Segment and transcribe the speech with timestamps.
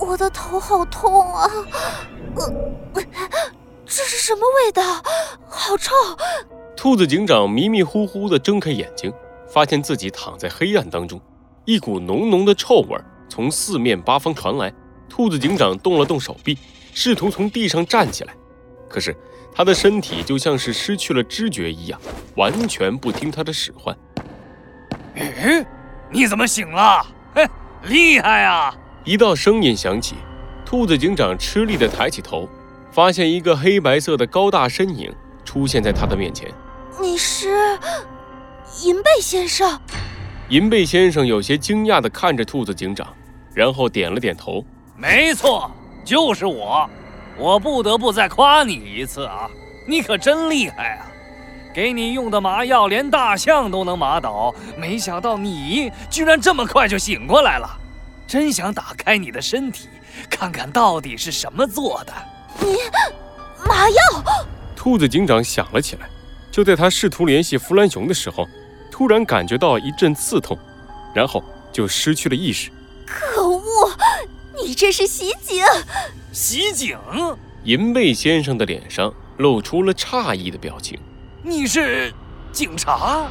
[0.00, 1.50] 我的头好痛啊！
[2.36, 3.02] 呃，
[3.84, 4.82] 这是什么味道？
[5.48, 5.92] 好臭！
[6.76, 9.12] 兔子警长迷迷糊糊地睁开眼睛，
[9.48, 11.20] 发现自己躺在黑暗当中，
[11.64, 12.96] 一股浓浓的臭味
[13.28, 14.72] 从四面八方传来。
[15.08, 16.56] 兔子警长动了动手臂，
[16.94, 18.34] 试图从地上站起来，
[18.88, 19.16] 可是
[19.52, 22.00] 他的身体就像是失去了知觉一样，
[22.36, 23.96] 完全不听他的使唤。
[25.16, 25.66] 哎，
[26.10, 27.04] 你怎么醒了？
[27.34, 27.48] 嘿，
[27.84, 28.72] 厉害啊！
[29.08, 30.16] 一道声音响起，
[30.66, 32.46] 兔子警长吃力地抬起头，
[32.90, 35.10] 发现一个黑白色的高大身影
[35.46, 36.52] 出现在他的面前。
[37.00, 37.48] 你是
[38.84, 39.80] 银背先生？
[40.50, 43.08] 银背先生有些惊讶地看着兔子警长，
[43.54, 44.62] 然后点了点头。
[44.94, 45.70] 没错，
[46.04, 46.86] 就是我。
[47.38, 49.48] 我不得不再夸你一次啊，
[49.86, 51.08] 你可真厉害啊！
[51.72, 57.77] 给你用的麻药连大象都能麻倒，没想到你居然这么快就醒过来了。
[58.28, 59.88] 真想打开你的身体，
[60.28, 62.12] 看看到底是什么做的。
[62.60, 62.76] 你
[63.66, 63.96] 麻药？
[64.76, 66.06] 兔子警长想了起来。
[66.52, 68.46] 就在他试图联系弗兰熊的时候，
[68.90, 70.58] 突然感觉到一阵刺痛，
[71.14, 72.70] 然后就失去了意识。
[73.06, 73.62] 可恶！
[74.62, 75.64] 你这是袭警！
[76.30, 76.98] 袭警！
[77.64, 80.98] 银背先生的脸上露出了诧异的表情。
[81.42, 82.12] 你是
[82.52, 83.28] 警察？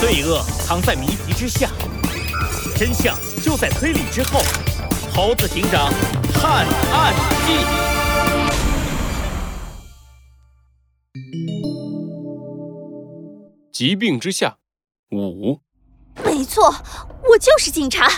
[0.00, 1.68] 罪恶藏在谜题之下，
[2.74, 4.40] 真相就在推理之后。
[5.12, 5.92] 猴子警长
[6.32, 7.14] 探案
[7.46, 7.52] 记。
[13.70, 14.56] 疾病之下，
[15.12, 15.60] 五。
[16.24, 16.74] 没错，
[17.28, 18.08] 我就是警察。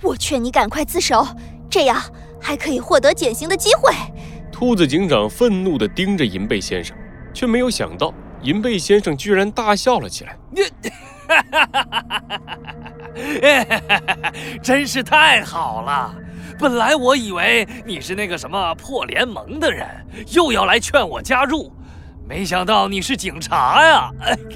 [0.00, 1.26] 我劝你赶快自首，
[1.68, 2.02] 这样
[2.40, 3.92] 还可以获得减刑的机会。
[4.50, 6.96] 兔子警长愤怒地盯着银背先生，
[7.34, 10.38] 却没有想到银背先生居然大笑了起来。
[13.14, 16.14] 你， 真是太好了！
[16.58, 19.86] 本来我以为你是那个什么破联盟的人，
[20.32, 21.72] 又要来劝我加入，
[22.28, 24.10] 没想到你是警察呀！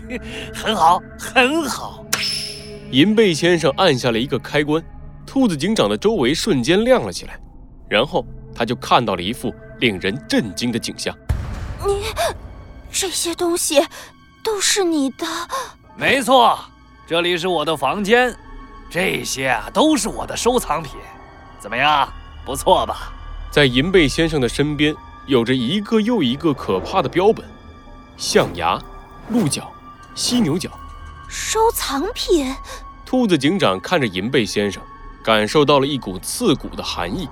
[0.55, 2.05] 很好，很好。
[2.91, 4.82] 银背先生按下了一个开关，
[5.27, 7.38] 兔子警长的周围瞬间亮了起来，
[7.88, 8.25] 然后
[8.55, 11.16] 他就看到了一副令人震惊的景象。
[11.87, 12.05] 你，
[12.91, 13.81] 这些东西
[14.44, 15.27] 都是你的？
[15.95, 16.59] 没错，
[17.07, 18.35] 这里是我的房间，
[18.89, 20.93] 这些啊都是我的收藏品。
[21.61, 22.11] 怎么样，
[22.45, 23.13] 不错吧？
[23.51, 24.95] 在银背先生的身边，
[25.27, 27.45] 有着一个又一个可怕的标本：
[28.17, 28.81] 象牙、
[29.29, 29.71] 鹿角、
[30.15, 30.71] 犀牛角。
[31.29, 32.55] 收藏品。
[33.05, 34.83] 兔子警长看着银背先生，
[35.23, 37.29] 感受到了一股刺骨的寒意。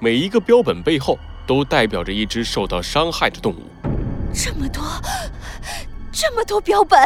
[0.00, 1.16] 每一个标本背后
[1.46, 3.70] 都代表着一只受到伤害的动物。
[4.34, 4.82] 这么多，
[6.10, 6.98] 这么多标本，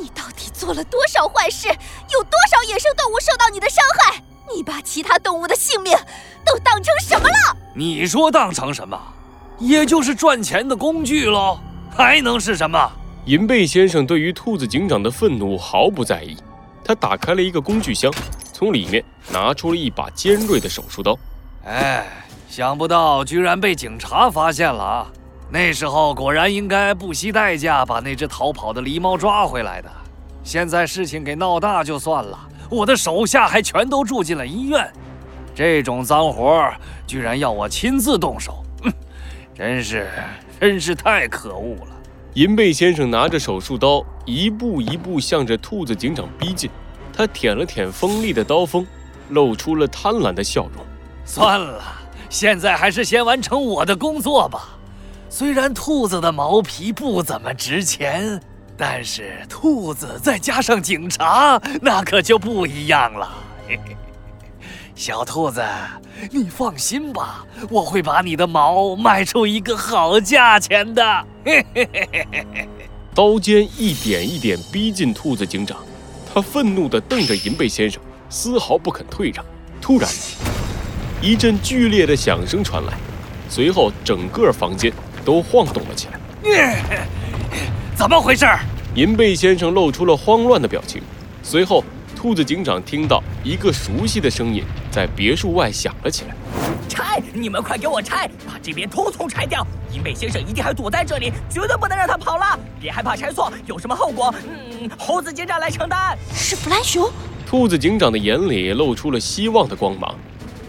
[0.00, 1.68] 你到底做了多少坏事？
[1.68, 4.22] 有多少野生动物受到你的伤害？
[4.52, 5.96] 你把其他动物的性命
[6.44, 7.56] 都当成什么了？
[7.76, 8.98] 你说当成什么？
[9.58, 11.58] 也就是赚钱的工具喽，
[11.94, 12.90] 还能是什么？
[13.26, 16.34] 银背先生对于兔子警长的愤怒毫不在意，
[16.82, 18.10] 他打开了一个工具箱，
[18.54, 21.16] 从里面拿出了一把尖锐的手术刀。
[21.66, 22.06] 哎，
[22.48, 25.06] 想不到居然被警察发现了啊！
[25.52, 29.90] 那时候果然应该不惜代价把那只逃跑的狸猫抓回来的。
[30.44, 32.38] 现在事情给闹大就算了，
[32.70, 34.88] 我的手下还全都住进了医院。
[35.52, 36.72] 这种脏活
[37.04, 38.92] 居然要我亲自动手，哼，
[39.52, 40.08] 真是
[40.60, 41.88] 真是太可恶了。
[42.34, 46.70] 银背先生拿着手术刀，一步一步向着兔子警长逼近。
[47.12, 48.86] 他舔了舔锋利的刀锋，
[49.30, 50.86] 露出了贪婪的笑容。
[51.24, 51.82] 算了，
[52.30, 54.68] 现在还是先完成我的工作吧。
[55.32, 58.40] 虽然兔子的毛皮不怎么值钱，
[58.76, 63.32] 但是兔子再加上警察，那可就不一样了。
[64.96, 65.64] 小兔子，
[66.32, 71.24] 你放心吧，我会把你的毛卖出一个好价钱的。
[71.44, 72.68] 嘿嘿嘿嘿嘿。
[73.14, 75.78] 刀尖一点一点逼近兔子警长，
[76.34, 79.44] 他愤怒地瞪着银背先生，丝毫不肯退让。
[79.80, 80.10] 突然，
[81.22, 82.94] 一阵剧烈的响声传来，
[83.48, 84.92] 随后整个房间
[85.24, 86.20] 都晃动了起来。
[87.94, 88.46] 怎么回事？
[88.94, 91.02] 银背先生露出了慌乱的表情，
[91.42, 91.84] 随后。
[92.16, 96.34] 兔子警长听到一个熟悉的声音在别墅外响了起来
[96.86, 97.18] ：“拆！
[97.32, 98.28] 你们快给我拆！
[98.46, 99.66] 把这边通通拆掉！
[99.90, 102.58] 银背先生一定还躲在这里，绝对不能让他跑了！
[102.78, 107.10] 别害怕拆错，有什么后果，嗯，猴子警长来承担。”是弗兰熊。
[107.46, 110.14] 兔子警长的眼里露出了希望的光芒，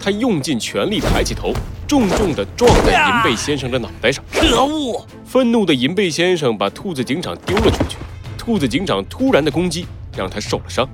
[0.00, 1.52] 他用尽全力抬起头，
[1.92, 4.24] 重重地撞在银背先生的脑袋上。
[4.32, 5.06] 可恶！
[5.26, 7.98] 愤怒的银背先生把兔子警长丢了出去。
[8.38, 9.84] 兔子警长突然的攻击。
[10.14, 10.86] 让他受了伤，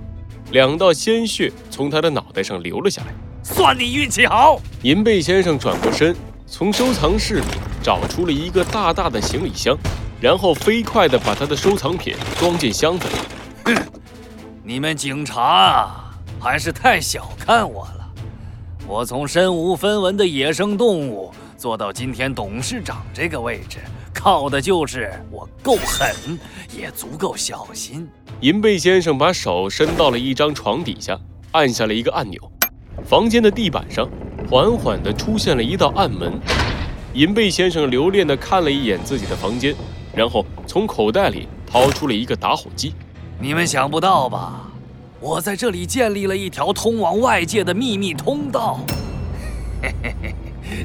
[0.52, 3.08] 两道鲜血从他的脑袋上流了下来。
[3.42, 4.60] 算你运气好！
[4.82, 6.14] 银背先生转过身，
[6.46, 7.46] 从收藏室里
[7.82, 9.76] 找出了一个大大的行李箱，
[10.20, 13.74] 然后飞快地把他的收藏品装进箱子里。
[14.62, 17.97] 你们警察啊，还是太小看我了。
[18.88, 23.80] 我从身无分文的野生动物做到今天董事长这个位置，
[24.14, 26.38] 靠的就是我够狠，
[26.74, 28.08] 也足够小心。
[28.40, 31.20] 银背先生把手伸到了一张床底下，
[31.52, 32.40] 按下了一个按钮。
[33.04, 34.08] 房间的地板上
[34.50, 36.40] 缓缓地出现了一道暗门。
[37.12, 39.74] 银背先生留恋地看了一眼自己的房间，
[40.14, 42.94] 然后从口袋里掏出了一个打火机。
[43.38, 44.72] 你们想不到吧？
[45.20, 48.78] 我在这里建立了一条通往外界的秘密通道。
[49.82, 50.34] 嘿嘿嘿，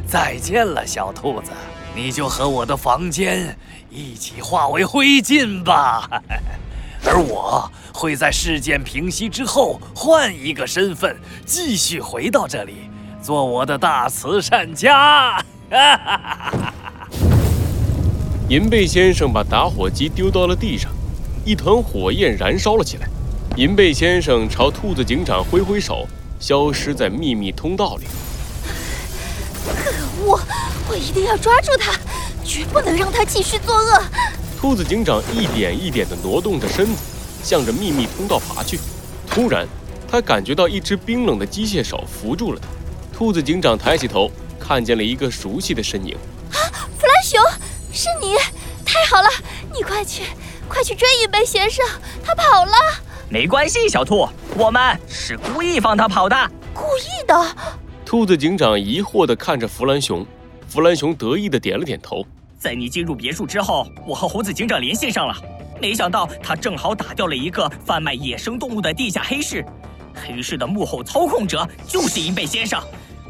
[0.08, 1.52] 再见了，小兔子，
[1.96, 3.56] 你就和我的房间
[3.92, 6.10] 一起化为灰烬吧。
[7.06, 11.16] 而我会在事件平息之后换一个身份，
[11.46, 12.90] 继续回到这里，
[13.22, 15.40] 做我的大慈善家。
[18.50, 20.92] 银背先生把打火机丢到了地上，
[21.46, 23.08] 一团火焰燃烧了起来。
[23.56, 26.08] 银背先生朝兔子警长挥挥手，
[26.40, 28.08] 消失在秘密通道里。
[29.64, 29.92] 可
[30.26, 30.40] 恶！
[30.90, 31.94] 我一定要抓住他，
[32.44, 34.04] 绝不能让他继续作恶。
[34.60, 37.04] 兔子警长一点一点地挪动着身子，
[37.44, 38.80] 向着秘密通道爬去。
[39.30, 39.68] 突然，
[40.10, 42.68] 他感觉到一只冰冷的机械手扶住了他。
[43.16, 46.18] 兔子警长抬起头，看见了一个熟悉的身影。
[46.54, 46.58] 啊，
[46.98, 47.40] 弗兰熊，
[47.94, 48.34] 是你！
[48.84, 49.30] 太好了，
[49.76, 50.24] 你快去，
[50.68, 51.86] 快去追银背先生，
[52.26, 52.74] 他跑了。
[53.30, 56.36] 没关系，小兔，我们是故意放他跑的。
[56.74, 57.36] 故意的。
[58.06, 60.26] 兔子警长疑惑地看着弗兰熊，
[60.68, 62.24] 弗兰熊得意地点了点头。
[62.60, 65.36] 在你进入别墅之后，我和猴子警长联系上了，
[65.82, 69.66] 没想到他正好打掉了一个贩卖野生动物的地下黑市，
[70.14, 72.82] 黑市的幕后操控者就是银贝先生。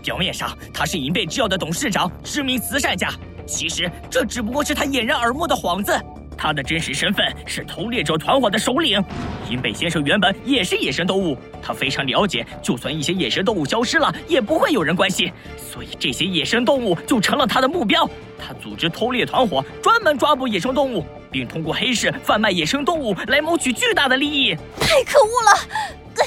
[0.01, 3.10] 表面上他是银贝制药的董事长、知名慈善家，
[3.48, 5.98] 其实这只不过是他掩人耳目的幌子。
[6.38, 9.04] 他的真实身份是偷猎者团伙的首领。
[9.50, 18.10] 银背先生原本也是野生动物，他非常了解，就算一些野生动物消失了，也不会有人关心，所以这些野生动物就成了他的目标。
[18.38, 24.56] 他组织偷猎团伙，专门抓捕野生动物，并通过黑市贩卖野生动物来谋取巨大的利益。
[24.80, 26.26] 太可恶了！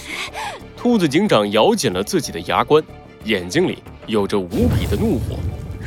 [0.76, 2.82] 兔子警长咬紧了自己的牙关，
[3.24, 5.36] 眼睛里有着无比的怒火。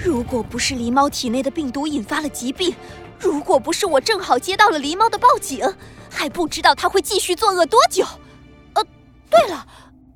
[0.03, 2.73] 如果不是狸猫体内的病毒引发了疾病，
[3.19, 5.65] 如果不是我正好接到了狸猫的报警，
[6.09, 8.05] 还不知道他会继续作恶多久。
[8.73, 8.83] 呃，
[9.29, 9.67] 对了，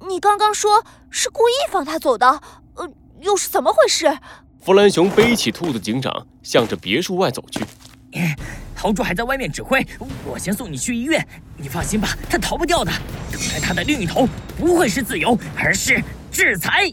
[0.08, 2.42] 你刚刚说是故意放他走的，
[2.76, 2.90] 呃，
[3.20, 4.18] 又是怎么回事？
[4.62, 7.66] 弗兰熊背起兔子警长，向着别墅外走去。
[8.76, 9.86] 豪猪还在外面指挥，
[10.26, 11.26] 我先送你去医院。
[11.58, 12.92] 你放心吧，他逃不掉的。
[13.32, 14.28] 等待他的另一头
[14.58, 16.90] 不会是自由，而是制裁。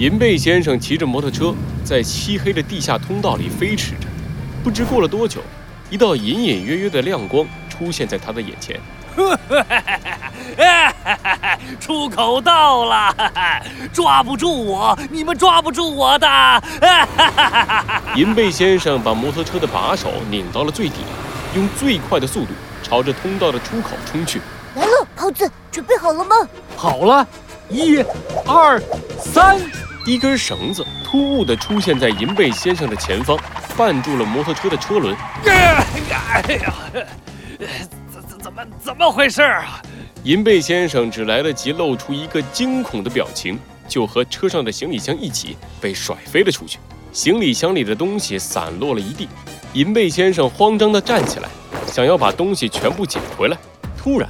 [0.00, 1.54] 银背先生骑着摩托车
[1.84, 4.06] 在漆黑的地下通道里飞驰着，
[4.64, 5.42] 不知过了多久，
[5.90, 8.80] 一道隐隐约约的亮光出现在他的眼前。
[11.78, 13.14] 出口到了，
[13.92, 16.26] 抓不住我，你们抓不住我的。
[18.16, 21.00] 银背先生把摩托车的把手拧到了最底，
[21.54, 22.52] 用最快的速度
[22.82, 24.40] 朝着通道的出口冲去。
[24.76, 26.36] 来了，猴子，准备好了吗？
[26.74, 27.28] 好了，
[27.68, 28.02] 一、
[28.46, 28.82] 二、
[29.18, 29.60] 三。
[30.06, 33.38] 一根绳子突兀地出现在银背先生的前方，
[33.76, 35.14] 绊住了摩托车的车轮。
[35.44, 36.74] 哎呀，
[38.10, 39.80] 怎怎怎么怎么回事啊？
[40.24, 46.78] 银背先生只来得及露出一个惊恐的表情，就和车上的行李箱一起被甩飞了出去。
[47.12, 49.28] 行李箱里的东西散落了一地。
[49.74, 51.48] 银背先生慌张地站起来，
[51.86, 53.56] 想要把东西全部捡回来。
[53.98, 54.28] 突然，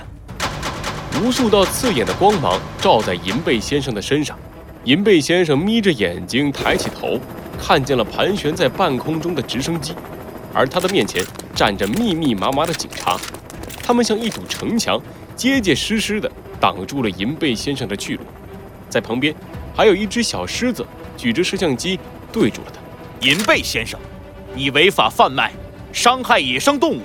[1.22, 4.36] 无数道刺眼的光芒照在银背先生的身上。
[4.84, 7.20] 银背先生眯着眼睛，抬起头，
[7.58, 9.94] 看见了盘旋在半空中的直升机，
[10.54, 11.22] 而他的面前
[11.54, 13.18] 站着密密麻麻的警察，
[13.82, 14.98] 他们像一堵城墙，
[15.36, 18.22] 结结实实地挡住了银背先生的去路。
[18.88, 19.34] 在旁边，
[19.76, 22.00] 还有一只小狮子举着摄像机
[22.32, 22.80] 对住了他。
[23.28, 24.00] 银背先生，
[24.54, 25.52] 你违法贩卖、
[25.92, 27.02] 伤害野生动物、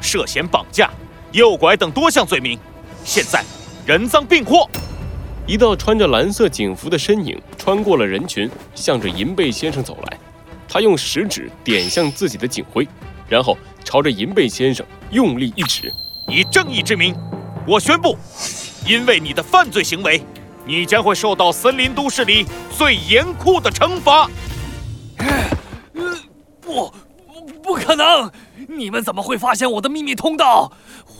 [0.00, 0.88] 涉嫌绑架、
[1.32, 2.56] 诱拐等多项罪名，
[3.04, 3.44] 现在
[3.84, 4.70] 人赃并获。
[5.48, 10.18] 一道穿着蓝色警服的身影穿过了人群，向着银背先生走来。
[10.68, 12.86] 他用食指点向自己的警徽，
[13.26, 15.90] 然后朝着银背先生用力一指
[16.28, 17.16] ：“以正义之名，
[17.66, 18.14] 我宣布，
[18.86, 20.22] 因为你的犯罪行为，
[20.66, 22.44] 你将会受到森林都市里
[22.76, 24.28] 最严酷的惩罚。”
[26.60, 26.92] 不，
[27.62, 28.30] 不可可能！
[28.68, 30.70] 你们怎么会发现我的秘密通道？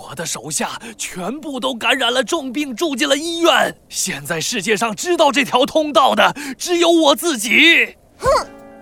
[0.08, 3.76] 我的手下全部都感染了重病，住进了医院。
[3.90, 7.94] 现在世界上知道这条通道的只有我自己。
[8.16, 8.26] 哼，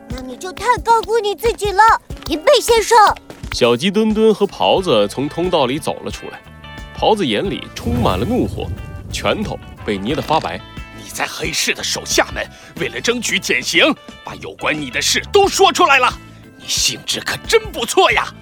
[0.08, 1.82] 那你就太高估你自己了，
[2.28, 2.96] 银贝先生。
[3.52, 6.40] 小鸡墩墩和袍子从通道里走了出来，
[6.96, 8.68] 袍子眼里充满了怒火，
[9.12, 10.60] 拳头被捏得发白。
[11.02, 12.46] 你在黑市的手下们
[12.80, 13.92] 为了争取减刑，
[14.24, 16.08] 把有关你的事都说出来了。
[16.56, 18.32] 你兴致可真不错呀！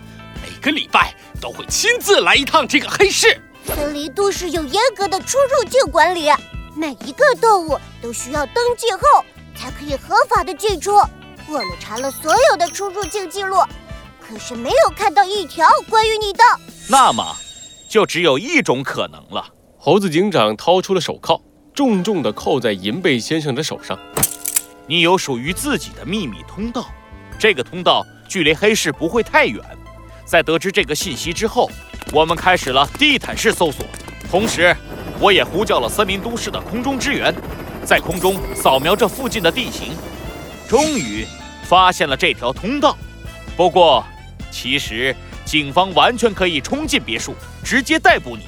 [0.43, 1.15] 每个礼拜
[1.45, 3.39] 都会亲自来一趟这个黑市。
[3.67, 6.31] 森林都市有严格的出入境管理，
[6.75, 9.23] 每一个动物都需要登记后
[9.55, 10.93] 才可以合法的进出。
[11.47, 13.59] 我们查了所有的出入境记录。
[14.27, 16.43] 可是没有看到一条关于你的，
[16.89, 17.37] 那么，
[17.91, 19.47] 就只有一种可能了。
[19.77, 21.39] 猴子警长掏出了手铐，
[21.75, 23.99] 重重地扣在银背先生的手上。
[24.87, 26.87] 你有属于自己的秘密通道，
[27.39, 29.63] 这个通道距离黑市不会太远。
[30.25, 31.71] 在得知这个信息之后，
[32.13, 33.85] 我们开始了地毯式搜索，
[34.31, 34.77] 同时，
[35.21, 37.35] 我也呼叫了森林都市的空中支援，
[37.85, 39.93] 在空中扫描这附近的地形，
[40.69, 41.27] 终于
[41.65, 42.97] 发现了这条通道。
[43.57, 44.05] 不过。
[44.51, 45.13] 其实，
[45.45, 48.45] 警方完全可以冲进别墅，直接逮捕你。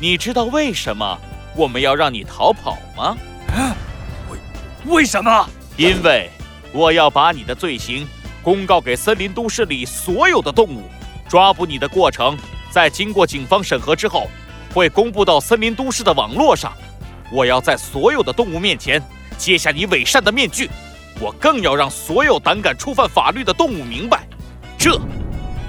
[0.00, 1.16] 你知道为什么
[1.54, 3.16] 我们要让你逃跑吗？
[4.28, 4.38] 为
[4.86, 5.48] 为什么？
[5.76, 6.28] 因为
[6.72, 8.04] 我要把你的罪行
[8.42, 10.82] 公告给森林都市里所有的动物。
[11.28, 12.36] 抓捕你的过程，
[12.70, 14.28] 在经过警方审核之后，
[14.72, 16.72] 会公布到森林都市的网络上。
[17.32, 19.02] 我要在所有的动物面前
[19.36, 20.70] 揭下你伪善的面具。
[21.20, 24.26] 我更要让所有胆敢触犯法律的动物明白，
[24.78, 25.00] 这。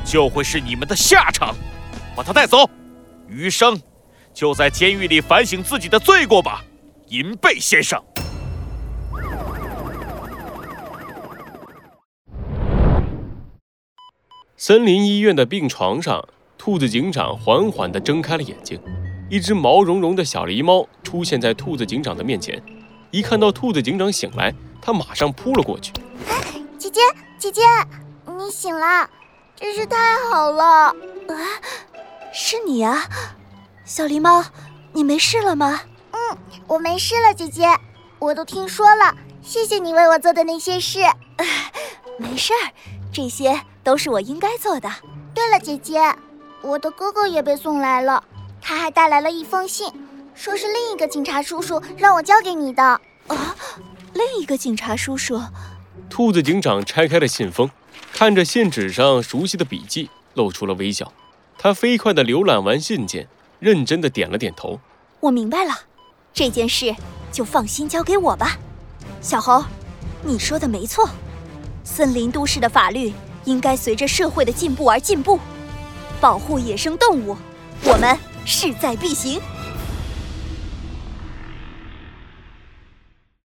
[0.05, 1.55] 就会是你们的下场，
[2.15, 2.69] 把他带走，
[3.27, 3.77] 余生
[4.33, 6.63] 就在监狱里反省自己的罪过吧，
[7.07, 8.01] 银背先生。
[14.67, 18.77] 森林医院的病床上，兔子警长缓缓地睁开了眼睛，
[19.29, 22.61] 一只毛茸茸的小狸猫出现在兔子警长的面前，
[23.09, 25.93] 一看到兔子警长醒来，它马上扑了过去。
[26.77, 26.99] 姐姐，
[27.39, 27.61] 姐姐，
[28.37, 29.09] 你醒了。
[29.55, 29.95] 真是太
[30.29, 30.65] 好了！
[30.65, 30.93] 啊，
[32.33, 33.07] 是你啊，
[33.85, 34.43] 小狸猫，
[34.91, 35.79] 你没事了吗？
[36.11, 37.69] 嗯，我没事了，姐姐，
[38.19, 40.99] 我都听说了，谢谢你为我做的那些事。
[42.19, 42.73] 没事儿，
[43.13, 44.91] 这些都是我应该做的。
[45.33, 46.13] 对了，姐姐，
[46.61, 48.21] 我的哥哥也被送来了，
[48.61, 49.89] 他还带来了一封信，
[50.35, 52.83] 说是另一个警察叔叔让我交给你的。
[52.83, 53.55] 啊，
[54.13, 55.41] 另一个警察叔叔？
[56.09, 57.69] 兔子警长拆开了信封。
[58.11, 61.13] 看着信纸上熟悉的笔记，露出了微笑。
[61.57, 63.29] 他飞快地浏览完信件，
[63.59, 64.81] 认真地点了点头。
[65.21, 65.73] 我明白了，
[66.33, 66.93] 这件事
[67.31, 68.57] 就放心交给我吧。
[69.21, 69.63] 小猴，
[70.23, 71.07] 你说的没错，
[71.85, 73.13] 森林都市的法律
[73.47, 75.39] 应该随着社会的进步而进步，
[76.19, 77.35] 保护野生动物，
[77.85, 79.41] 我们势在必行。